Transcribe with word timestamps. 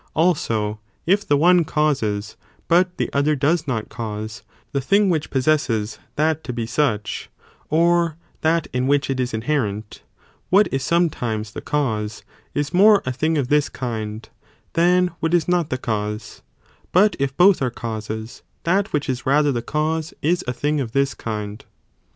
Also, 0.15 0.79
if 1.05 1.27
the 1.27 1.37
one 1.37 1.63
causes, 1.63 2.35
but 2.67 2.97
the 2.97 3.11
other 3.13 3.35
does 3.35 3.67
not 3.67 3.87
cause, 3.87 4.41
the 4.71 4.81
thing 4.81 5.11
which 5.11 5.29
possesses 5.29 5.99
that 6.15 6.43
to 6.43 6.51
be 6.51 6.65
such, 6.65 7.29
(or 7.69 8.17
that) 8.41 8.65
in 8.73 8.87
which 8.87 9.11
it 9.11 9.19
is 9.19 9.31
inherent; 9.31 10.01
what 10.49 10.67
is 10.73 10.83
sometimes 10.83 11.51
the 11.51 11.61
cause, 11.61 12.23
is 12.55 12.73
more 12.73 13.03
a 13.05 13.11
thing 13.13 13.37
of 13.37 13.49
this 13.49 13.69
kind 13.69 14.29
than 14.73 15.11
what 15.19 15.35
is 15.35 15.47
not 15.47 15.69
the 15.69 15.77
cause, 15.77 16.41
but 16.91 17.15
if 17.19 17.37
both 17.37 17.61
are 17.61 17.69
causes, 17.69 18.41
that 18.63 18.91
which 18.91 19.07
is 19.07 19.27
rather 19.27 19.51
the 19.51 19.61
cause 19.61 20.15
is 20.23 20.43
a 20.47 20.51
thing 20.53 20.81
of 20.81 20.93
this 20.93 21.13
kind.. 21.13 21.59
Std. 21.59 21.67